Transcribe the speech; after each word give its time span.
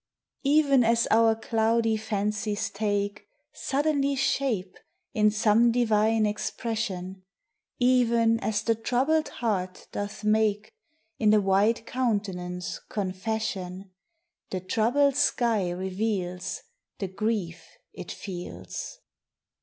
Even 0.45 0.83
as 0.83 1.07
our 1.11 1.35
cloudy 1.35 1.95
fancies 1.95 2.71
take 2.71 3.27
Suddenly 3.53 4.15
shape 4.15 4.75
in 5.13 5.29
some 5.29 5.71
divine 5.71 6.25
expression, 6.25 7.21
Even 7.77 8.39
as 8.39 8.63
the 8.63 8.73
troubled 8.73 9.29
heart 9.29 9.85
doth 9.91 10.23
make 10.23 10.71
In 11.19 11.29
the 11.29 11.39
white 11.39 11.85
countenance 11.85 12.79
confession, 12.89 13.91
The 14.49 14.61
troubled 14.61 15.17
sky 15.17 15.69
reveals 15.69 16.63
The 16.97 17.07
grief 17.07 17.77
it 17.93 18.11
feels. 18.11 18.97